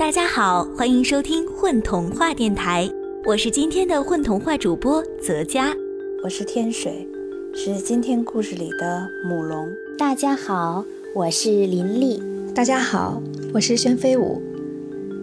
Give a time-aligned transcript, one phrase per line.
[0.00, 2.90] 大家好，欢迎收听混童话电台，
[3.26, 5.76] 我是今天的混童话主播泽佳，
[6.24, 7.06] 我是天水，
[7.52, 9.68] 是今天故事里的母龙。
[9.98, 10.82] 大家好，
[11.14, 12.22] 我是林丽。
[12.54, 13.22] 大家好，
[13.52, 14.40] 我是宣飞舞，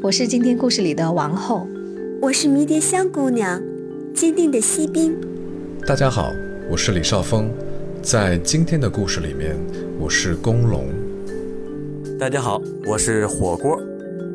[0.00, 1.66] 我是今天故事里的王后。
[2.22, 3.60] 我是迷迭香姑娘，
[4.14, 5.12] 坚定的锡兵。
[5.84, 6.32] 大家好，
[6.70, 7.50] 我是李少峰，
[8.00, 9.56] 在今天的故事里面，
[9.98, 10.86] 我是公龙。
[12.20, 13.82] 大家好，我是火锅，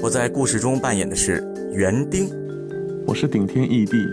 [0.00, 2.30] 我在故事中扮演的是园丁。
[3.04, 4.06] 我是顶天翼地，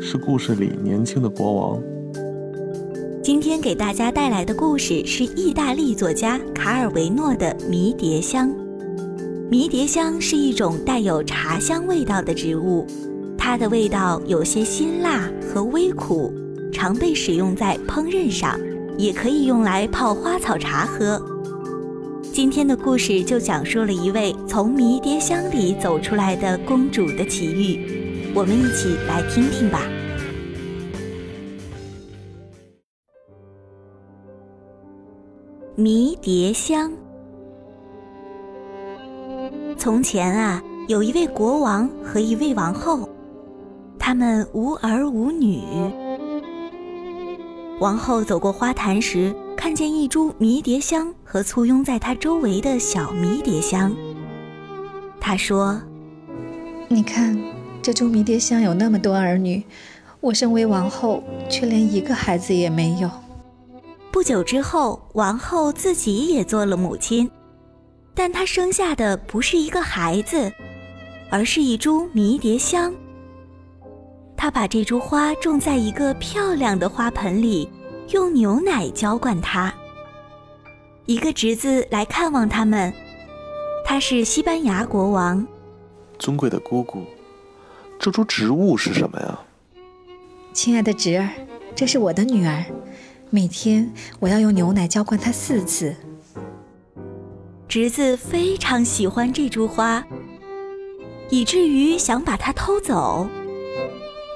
[0.00, 1.82] 是故事里年轻的国王。
[3.22, 8.48] 今天给大家带来的故事是意大利作家卡尔维诺的《迷迭香》。
[9.48, 12.84] 迷迭香是一种带有茶香味道的植物，
[13.38, 16.34] 它的味道有些辛辣和微苦，
[16.72, 18.58] 常被使用在烹饪上，
[18.98, 21.22] 也可以用来泡花草茶喝。
[22.34, 27.78] 今天的故事就讲述了一位从迷迭香里走出来的公主的奇遇，
[28.34, 29.80] 我们一起来听听吧。
[35.76, 36.90] 迷迭香。
[39.78, 43.08] 从前啊，有一位国王和一位王后，
[43.96, 45.62] 他们无儿无女。
[47.78, 49.32] 王后走过花坛时，
[49.64, 53.96] 看见一株迷迭香和簇拥在它周围的小迷迭香。
[55.18, 55.80] 她说
[56.86, 57.34] ：“你看，
[57.80, 59.64] 这株迷迭香有那么多儿女，
[60.20, 63.10] 我身为王后，却连一个孩子也没有。”
[64.12, 67.30] 不久之后，王后自己也做了母亲。
[68.14, 70.52] 但她生下的不是一个孩子，
[71.30, 72.92] 而是一株迷迭香。
[74.36, 77.66] 她把这株花种在一个漂亮的花盆里，
[78.08, 79.72] 用牛奶浇灌它。
[81.06, 82.92] 一个侄子来看望他们，
[83.84, 85.46] 他是西班牙国王。
[86.18, 87.02] 尊贵的姑姑，
[87.98, 89.38] 这株植物是什么呀？
[90.52, 91.28] 亲爱的侄儿，
[91.74, 92.64] 这是我的女儿，
[93.30, 95.94] 每天我要用牛奶浇灌她四次。
[97.66, 100.04] 侄子非常喜欢这株花，
[101.28, 103.28] 以至于想把它偷走。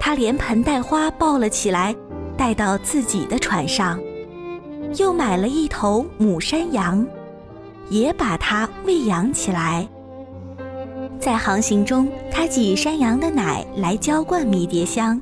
[0.00, 1.94] 他连盆带花抱了起来，
[2.38, 4.00] 带到自己的船上，
[4.97, 7.06] 又买了一头母山羊，
[7.91, 9.87] 也把它喂养起来。
[11.21, 15.21] 在航行中，他挤山羊的奶来浇灌迷迭香，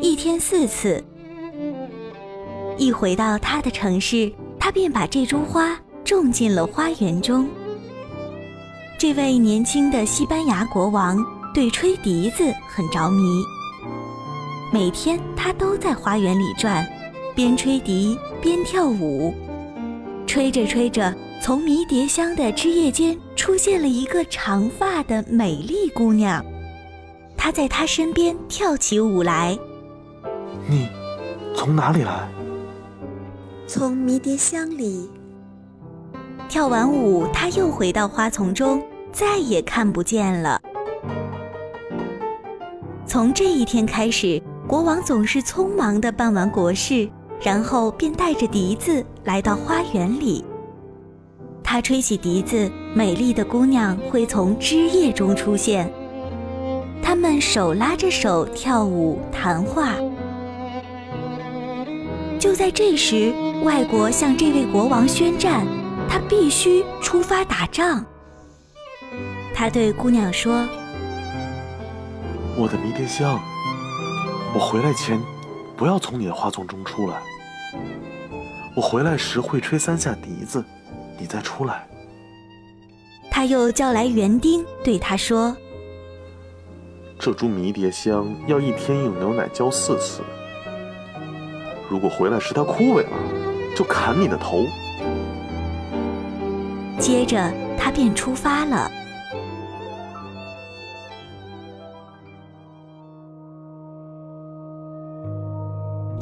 [0.00, 1.04] 一天四次。
[2.78, 5.78] 一回到他的城市，他便把这株花。
[6.04, 7.48] 种进了花园中。
[8.98, 11.16] 这位年轻的西班牙国王
[11.54, 13.42] 对吹笛子很着迷，
[14.74, 16.84] 每天他都在花园里转，
[17.32, 19.32] 边吹笛边跳舞。
[20.26, 26.44] 吹着吹着，从迷迭香的枝叶间出现了一个长发的美丽姑娘，
[27.36, 29.56] 她在他身边跳起舞来。
[30.68, 30.88] 你
[31.54, 32.28] 从哪里来？
[33.68, 35.08] 从迷迭香里。
[36.48, 40.60] 跳完舞，他又回到花丛中，再也看不见了。
[43.06, 47.08] 从这一天开始，国王总是匆忙地办完国事，
[47.40, 50.44] 然后便带着笛子来到花园里。
[51.62, 55.90] 他吹起笛子，美丽的姑娘会从枝叶中出现，
[57.02, 59.94] 他们手拉着手跳舞谈话。
[62.38, 63.32] 就在这时，
[63.62, 65.66] 外国向这位国王宣战。
[66.06, 68.04] 他必须出发打仗。
[69.54, 70.68] 他对姑娘说
[72.58, 73.40] ：“我的迷迭香，
[74.54, 75.20] 我回来前
[75.76, 77.20] 不要从你的花丛中出来。
[78.76, 80.64] 我回来时会吹三下笛子，
[81.18, 81.84] 你再出来。”
[83.32, 85.56] 他又叫来园丁，对他说
[87.18, 90.22] ：“这株迷迭香要一天用牛奶浇四次。
[91.90, 93.10] 如果回来时它枯萎了，
[93.76, 94.64] 就砍你的头。”
[97.00, 98.88] 接着，他便出发了。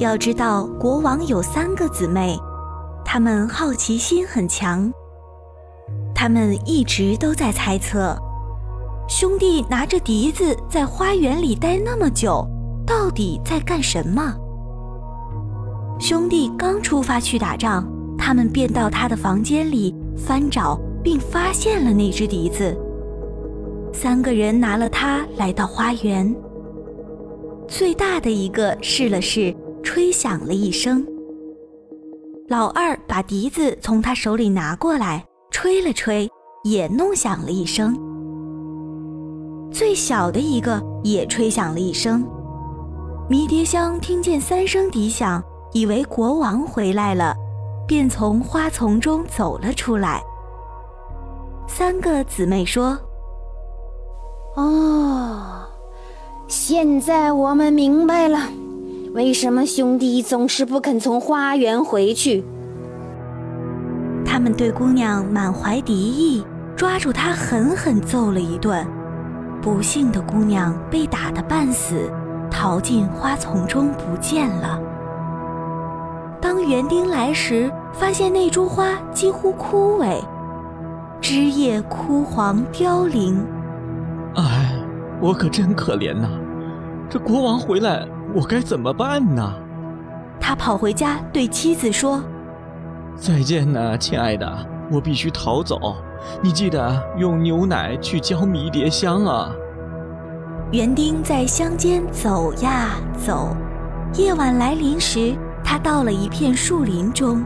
[0.02, 2.36] 要知道，国王有三个姊妹，
[3.04, 4.92] 她们好奇心很强。
[6.14, 8.16] 他们一直都在猜测，
[9.08, 12.46] 兄弟拿着笛子在花园里待那么久，
[12.86, 14.34] 到底在干什么？
[15.98, 17.86] 兄弟刚出发去打仗，
[18.18, 19.94] 他们便到他的房间里。
[20.14, 22.76] 翻找并发现了那只笛子。
[23.94, 26.32] 三个人拿了它来到花园。
[27.66, 29.52] 最大的一个试了试，
[29.82, 31.06] 吹响了一声。
[32.48, 36.28] 老二把笛子从他手里拿过来，吹了吹，
[36.64, 37.96] 也弄响了一声。
[39.70, 42.26] 最小的一个也吹响了一声。
[43.28, 45.42] 迷迭香听见三声笛响，
[45.72, 47.34] 以为国王回来了，
[47.86, 50.22] 便从花丛中走了出来。
[51.66, 52.98] 三个姊妹说
[54.56, 55.64] ：“哦，
[56.48, 58.40] 现在我们明白了，
[59.14, 62.44] 为什么兄弟总是不肯从花园回去。”
[64.24, 66.44] 他们对姑娘满怀敌意，
[66.74, 68.86] 抓住她狠狠揍了一顿。
[69.60, 72.10] 不幸的姑娘被打得半死，
[72.50, 74.80] 逃进花丛中不见了。
[76.40, 80.18] 当园丁来时，发现那株花几乎枯萎，
[81.20, 83.44] 枝叶枯黄凋零。
[84.34, 84.72] 哎，
[85.20, 86.28] 我可真可怜呐！
[87.08, 89.52] 这国王回来，我该怎么办呢？
[90.40, 92.22] 他跑回家对妻子说
[93.16, 95.96] ：“再见呐，亲爱的，我必须逃走。”
[96.40, 99.50] 你记得用牛奶去浇迷迭香啊！
[100.70, 103.56] 园丁在乡间走呀走，
[104.14, 107.44] 夜晚来临时，他到了一片树林中。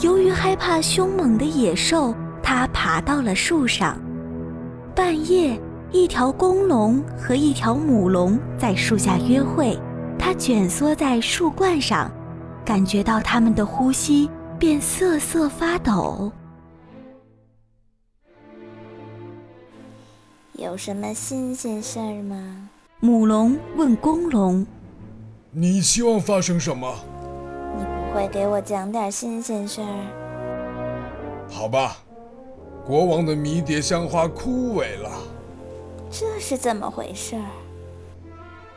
[0.00, 2.12] 由于害怕凶猛的野兽，
[2.42, 3.96] 他爬到了树上。
[4.92, 5.56] 半夜，
[5.92, 9.78] 一条公龙和一条母龙在树下约会，
[10.30, 12.08] 他蜷缩在树冠上，
[12.64, 14.30] 感觉到它们的呼吸，
[14.60, 16.30] 便瑟瑟发抖。
[20.52, 22.68] 有什么新鲜事儿吗？
[23.00, 24.64] 母龙问公龙
[25.50, 26.94] ：“你希望发生什么？
[27.76, 31.48] 你不会给我讲点新鲜事儿？
[31.50, 31.96] 好吧，
[32.86, 35.10] 国王的迷迭香花枯萎了。
[36.08, 37.34] 这是怎么回事？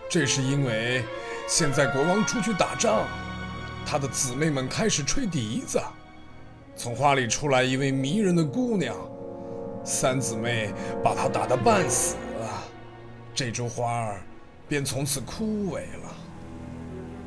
[0.10, 1.04] 这是因为
[1.48, 3.06] 现在国王出去打仗，
[3.86, 5.82] 他的姊妹们开始吹笛子，
[6.76, 8.96] 从花里出来一位迷人的姑娘。”
[9.86, 10.74] 三姊妹
[11.04, 12.16] 把她打得半死，
[13.36, 14.22] 这株花儿
[14.66, 16.16] 便从此枯萎了。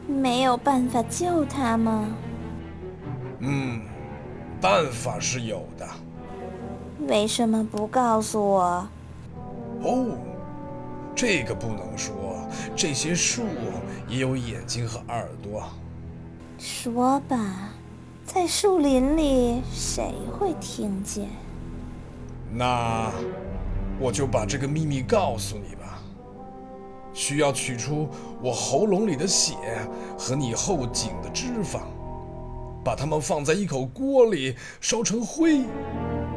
[0.08, 2.08] 没有办法救他吗？
[3.40, 3.82] 嗯，
[4.58, 5.86] 办法是有的。
[7.00, 8.88] 为什么不告诉我？
[9.82, 10.16] 哦，
[11.14, 12.35] 这个不能说。
[12.74, 13.44] 这些树
[14.08, 15.68] 也有眼睛和耳朵。
[16.58, 17.70] 说吧，
[18.24, 21.28] 在树林里，谁会听见？
[22.52, 23.12] 那
[24.00, 26.02] 我就把这个秘密告诉你吧。
[27.12, 28.08] 需要取出
[28.42, 29.54] 我喉咙里的血
[30.18, 31.80] 和你后颈的脂肪，
[32.84, 35.62] 把它们放在一口锅里烧成灰，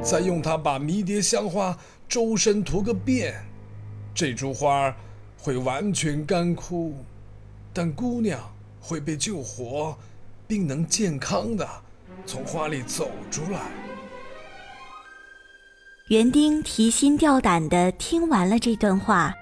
[0.01, 1.77] 再用它把迷迭香花
[2.07, 3.35] 周身涂个遍，
[4.13, 4.95] 这株花
[5.41, 6.93] 会完全干枯，
[7.73, 8.39] 但姑娘
[8.81, 9.97] 会被救活，
[10.45, 11.67] 并能健康的
[12.25, 13.61] 从花里走出来。
[16.09, 19.33] 园丁提心吊胆地听完了这段话，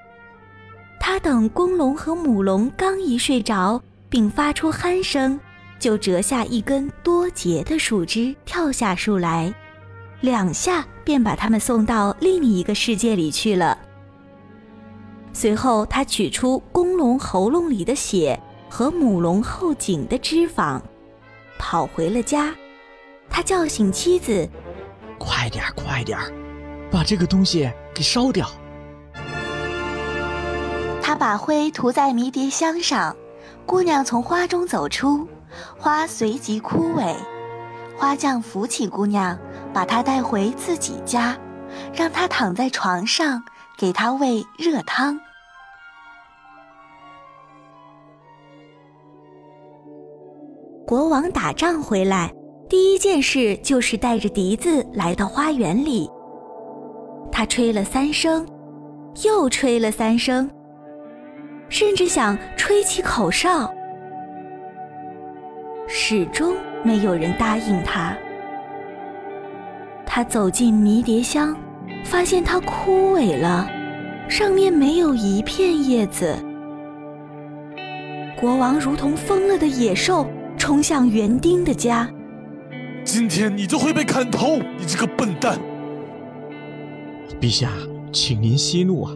[1.00, 5.40] 他等公龙和母龙刚一睡着，并发出鼾声，
[5.80, 9.54] 就折下一根多节的树枝，跳下树来，
[10.22, 13.87] 两下便把他们送到另一个世界里去了。
[15.34, 18.40] 随后，他取出公龙喉咙里的血
[18.70, 20.82] 和母龙后颈的脂肪，
[21.60, 22.54] 跑回了家。
[23.30, 24.50] 他叫醒妻子
[25.20, 26.18] ：“快点，快点！”
[26.90, 28.50] 把这个东西给烧掉。
[31.02, 33.16] 他把灰涂在迷迭香上，
[33.66, 35.28] 姑娘从花中走出，
[35.78, 37.16] 花随即枯萎。
[37.98, 39.38] 花匠扶起姑娘，
[39.74, 41.38] 把她带回自己家，
[41.94, 43.44] 让她躺在床上，
[43.78, 45.20] 给他喂热汤。
[50.86, 52.34] 国王打仗回来，
[52.68, 56.10] 第一件事就是带着笛子来到花园里。
[57.32, 58.48] 他吹了三声，
[59.24, 60.50] 又吹了三声，
[61.70, 63.72] 甚至想吹起口哨，
[65.88, 68.18] 始终没有人答应他。
[70.06, 71.56] 他走进迷迭香，
[72.08, 73.70] 发现它枯萎了，
[74.30, 76.34] 上面没有一片叶子。
[78.40, 80.26] 国王如同疯了的野兽，
[80.58, 82.10] 冲向园丁的家。
[83.04, 85.60] 今天你就会被砍头，你这个笨蛋！
[87.42, 87.70] 陛下，
[88.14, 89.12] 请您息怒啊！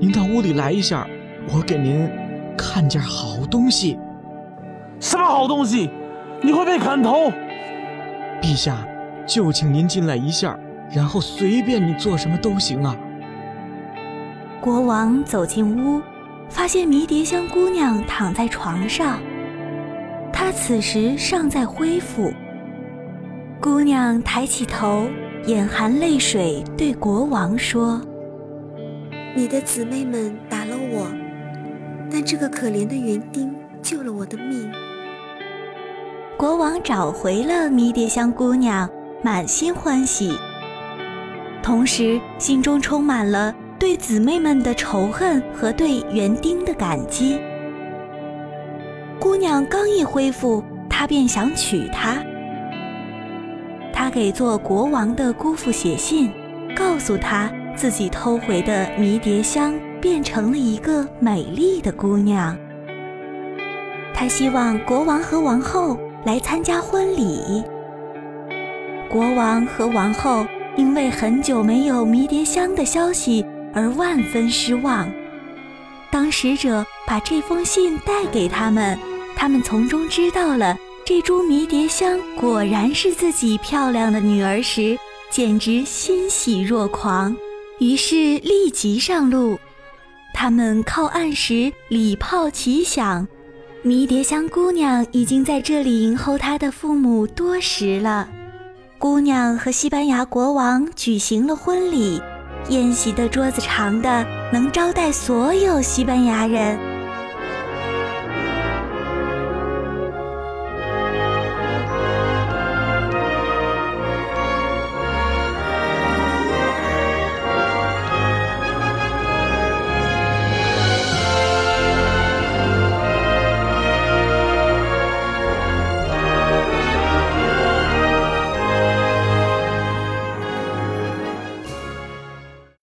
[0.00, 1.04] 您到屋里来一下，
[1.52, 2.08] 我给您
[2.56, 3.98] 看件好东西。
[5.00, 5.90] 什么好东西？
[6.42, 7.32] 你会被砍头！
[8.40, 8.86] 陛下，
[9.26, 10.56] 就请您进来一下，
[10.92, 12.96] 然后随便你做什么都行啊。
[14.60, 16.02] 国王走进屋，
[16.48, 19.18] 发现迷迭香姑娘躺在床上，
[20.32, 22.32] 她此时尚在恢复。
[23.60, 25.06] 姑娘抬起头。
[25.46, 27.98] 眼含泪水对国王说
[29.34, 31.06] ：“你的姊妹们打了我，
[32.12, 34.70] 但这个可怜的园丁救了我的命。
[36.36, 38.86] 国王找回了迷迭香姑娘，
[39.22, 40.38] 满心欢喜，
[41.62, 47.38] 同时心中充满了对姊妹们的仇恨和对园丁的感激。
[49.18, 52.22] 姑娘刚一恢复，他便想娶她。
[53.92, 56.32] 他给做国王的姑父写信，
[56.74, 62.56] 告诉他自己偷回的迷迭香变成了一个美丽的姑娘。
[64.14, 65.98] 他希望国王和王后。
[66.26, 67.64] 来参加婚礼。
[69.10, 70.44] 国王和王后
[70.76, 75.10] 因为很久没有迷迭香的消息而万分失望。
[76.10, 78.98] 当使者把这封信带给他们，
[79.36, 84.98] 他们从中知道了这株迷迭香果然是自己漂亮的女儿时，
[85.30, 87.36] 简直欣喜若狂，
[87.78, 89.58] 于是立即上路。
[90.32, 93.26] 他们靠岸时，礼炮齐响。
[93.82, 98.28] 迷迭香姑娘已经在这里迎候她的父母多时了。
[99.00, 102.20] 姑娘和西班牙国王举行了婚礼，
[102.68, 106.78] 宴席的桌子长的能招待所有西班牙人。